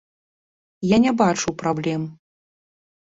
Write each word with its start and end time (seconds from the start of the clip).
Я 0.91 0.97
не 1.05 1.13
бачу 1.21 1.55
праблем. 1.63 2.01